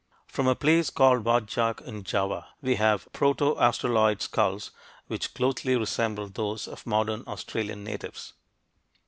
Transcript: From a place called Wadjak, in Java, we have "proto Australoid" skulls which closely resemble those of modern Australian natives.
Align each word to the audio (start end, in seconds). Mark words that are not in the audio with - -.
From 0.25 0.47
a 0.47 0.55
place 0.55 0.89
called 0.89 1.25
Wadjak, 1.25 1.79
in 1.81 2.03
Java, 2.03 2.47
we 2.59 2.73
have 2.77 3.07
"proto 3.13 3.53
Australoid" 3.59 4.19
skulls 4.23 4.71
which 5.05 5.35
closely 5.35 5.75
resemble 5.77 6.27
those 6.27 6.67
of 6.67 6.87
modern 6.87 7.23
Australian 7.27 7.83
natives. 7.83 8.33